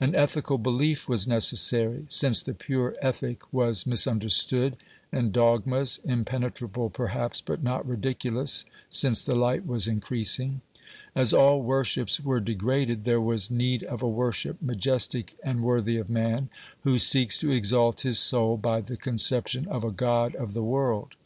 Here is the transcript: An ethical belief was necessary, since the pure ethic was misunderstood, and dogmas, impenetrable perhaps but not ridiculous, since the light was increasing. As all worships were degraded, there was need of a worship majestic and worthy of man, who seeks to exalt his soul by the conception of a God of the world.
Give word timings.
An 0.00 0.14
ethical 0.14 0.56
belief 0.56 1.06
was 1.06 1.28
necessary, 1.28 2.06
since 2.08 2.42
the 2.42 2.54
pure 2.54 2.96
ethic 3.02 3.42
was 3.52 3.84
misunderstood, 3.84 4.78
and 5.12 5.34
dogmas, 5.34 6.00
impenetrable 6.02 6.88
perhaps 6.88 7.42
but 7.42 7.62
not 7.62 7.86
ridiculous, 7.86 8.64
since 8.88 9.20
the 9.22 9.34
light 9.34 9.66
was 9.66 9.86
increasing. 9.86 10.62
As 11.14 11.34
all 11.34 11.60
worships 11.60 12.18
were 12.18 12.40
degraded, 12.40 13.04
there 13.04 13.20
was 13.20 13.50
need 13.50 13.84
of 13.84 14.02
a 14.02 14.08
worship 14.08 14.62
majestic 14.62 15.36
and 15.44 15.62
worthy 15.62 15.98
of 15.98 16.08
man, 16.08 16.48
who 16.84 16.98
seeks 16.98 17.36
to 17.36 17.50
exalt 17.50 18.00
his 18.00 18.18
soul 18.18 18.56
by 18.56 18.80
the 18.80 18.96
conception 18.96 19.66
of 19.68 19.84
a 19.84 19.90
God 19.92 20.34
of 20.36 20.54
the 20.54 20.64
world. 20.64 21.16